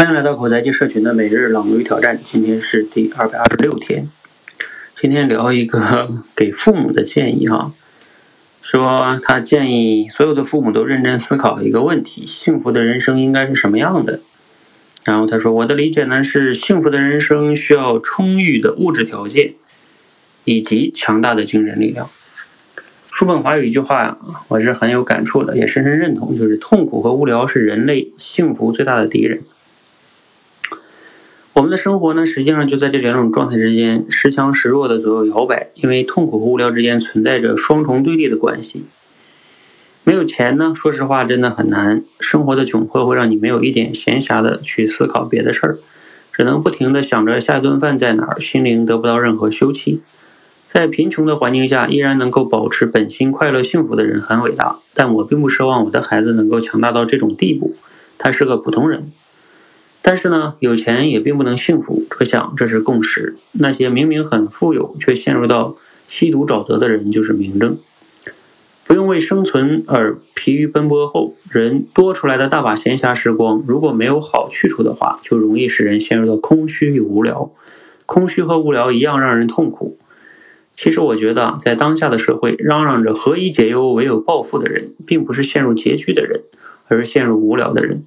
[0.00, 4.08] 欢迎来到口才界社群的每日朗读与挑战，今天是第二百二十六天。
[4.98, 7.74] 今天聊一个 给父母的建议哈，
[8.62, 14.20] 说他建议所有的父母都认真思考一个问题：幸福的人生应该是什么样的？
[15.04, 19.52] 然后他说，我的理解呢是，幸福的人生需要充裕的物质条件
[20.46, 22.08] 以及强大的精神力量。
[23.10, 24.16] 叔本华有一句话呀，
[24.48, 29.42] 我是很有感触的，也深深认同，就是痛苦和无聊是人类幸福最大的敌人。
[31.52, 38.84] 我们的生活呢，实际上就在这两种状态之间时强时弱的左右摇摆，因为痛苦和无聊之间存在着双重对立的关系。
[40.04, 42.04] 没有钱呢，说实话真的很难。
[42.20, 45.78] 生活的窘迫会让你没有一点闲暇的去思考别的事儿，
[46.32, 49.98] 只能不停的想着下一顿饭在哪儿，心灵得不到任何休憩。
[50.68, 54.76] 在贫穷的环境下，依然能够保持本心、快乐、幸福的人很伟大。
[54.94, 57.74] 但我并不奢望我的孩子能够强大到这种地步，
[58.16, 59.10] 他是个普通人。
[60.10, 63.36] 但是呢，有钱也并不能幸福，可想这是共识。
[63.52, 65.76] 那些明明很富有却陷入到
[66.08, 67.78] 吸毒沼泽的人就是明证。
[68.84, 77.52] 不用为生存而疲于奔波后，人多出来的大把闲暇时光，如果没有好去处的话，就容易使人陷入到空虚与无聊。
[78.04, 79.96] 空虚和无聊一样让人痛苦。
[80.76, 86.40] 其实我觉得，在当下的社会，嚷嚷着何以解忧，唯有暴富的人，并不是陷入拮据的人，
[86.88, 88.02] 而是陷入无聊的人。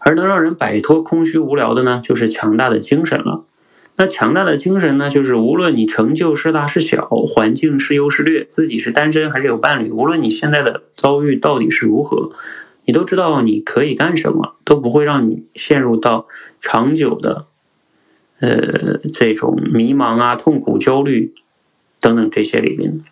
[0.00, 3.44] 而能让人摆脱空虚无聊的呢，就是强大的精神了。
[3.96, 12.30] 那强大的精神呢，就是无论你成就是大是小，环境是优是劣，自己是单身还是有伴侣，无论你现在的遭遇到底是如何，
[12.86, 16.26] 你都知道你可以干什么，都不会让你陷入到
[16.62, 17.44] 长久的，
[18.38, 21.34] 呃，这种迷茫啊、痛苦、焦虑
[22.00, 23.04] 等等这些里面。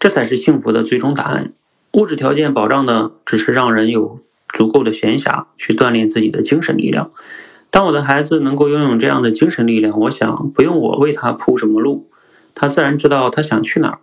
[0.00, 1.52] 这才是幸福的最终答案。
[1.92, 4.20] 物质条件保障呢，只是让人有。
[4.58, 7.12] 足够的闲暇去锻炼自己的精神力量。
[7.70, 12.10] 当我的孩子能够拥有这样的精神力量，我想不用我为他铺什么路，
[12.56, 13.98] 他自然知道他想去哪儿，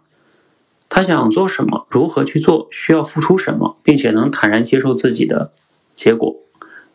[0.87, 5.51] 他想做什么，如何去做，需要付出什么，并且能坦然接受自己的
[5.93, 6.37] 结果。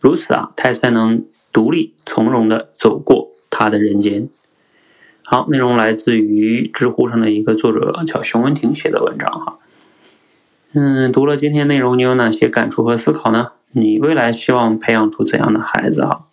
[0.00, 4.30] 如此啊，他才能独立从容的走过他的人间。
[5.22, 9.58] 好，内容来自于知乎上的一个作者叫熊文婷写的文章哈。
[10.72, 13.48] 嗯，读了今天内容，你有哪些感触和思考呢？
[13.72, 16.26] 你未来希望培养出怎样的孩子哈？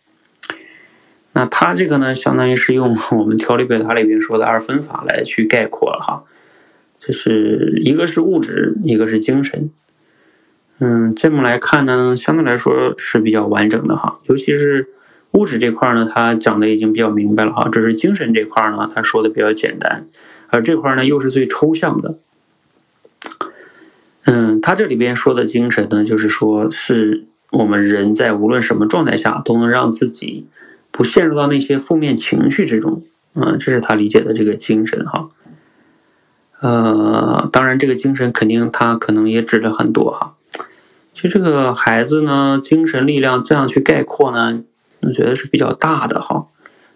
[1.34, 6.24] 那他这个呢，相当于是用我们条理表达里边说的二分法来去概括了哈。
[7.00, 9.72] 就是一个是物质，一个是精神。
[10.78, 14.20] 嗯，这么来看呢，相对来说是比较完整的哈。
[14.28, 14.90] 尤其是
[15.31, 17.68] 物质这块呢，他讲的已经比较明白了哈。
[17.72, 20.08] 只是精神这块呢，他说的比较简单，
[20.50, 22.20] 而这块呢又是最抽象的。
[24.67, 27.23] 他这里边说的精神呢，就是说是
[27.53, 30.45] 我们人在无论什么状态下，都能让自己
[30.91, 33.01] 不陷入到那些负面情绪之中。
[33.33, 35.29] 嗯，这是他理解的这个精神哈。
[36.59, 40.35] 呃，当然这个精神肯定他可能也指了很多哈。
[41.13, 44.61] 其实这个孩子呢，精神力量这样去概括呢，
[45.03, 46.47] 我觉得是比较大的哈。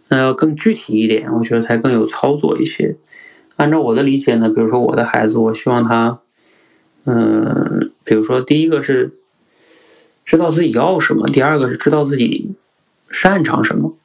[0.10, 2.98] 那要更具体一点，我觉得才更有操作一些。
[3.56, 6.20] 按照我的理解呢，比如说我的孩子，我希望他。
[7.06, 9.18] 嗯，比如说，第一个是
[10.24, 12.52] 知道自己要什么，第二个是知道自己
[13.10, 13.96] 擅长什么，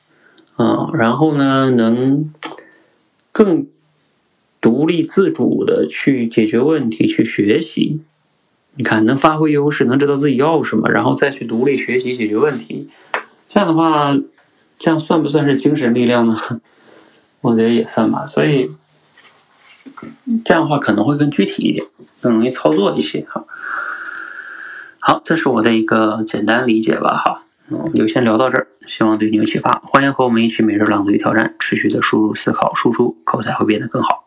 [0.57, 2.33] 啊，然后呢，能
[3.33, 3.67] 更
[4.61, 8.01] 独立自主的去解决问题，去学习。
[8.79, 12.89] 你看，能发挥优势，能知道自己要什么，然后再去独立学习解决问题。
[13.49, 14.15] 这样的话，
[14.79, 16.37] 这样算不算是精神力量呢？
[17.41, 18.27] 我觉得也算吧。
[18.27, 18.71] 所以
[20.45, 21.87] 这样的话可能会更具体一点。
[22.21, 23.45] 更容易操作一些哈。
[24.99, 27.43] 好，这是我的一个简单理解吧哈。
[27.69, 29.81] 嗯，就先聊到这儿，希望对你有启发。
[29.85, 34.26] 欢迎和我们一起每日朗读与挑战，持续的输入、思考、输出，口才会变得更好。